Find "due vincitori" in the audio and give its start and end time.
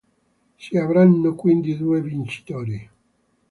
1.77-2.89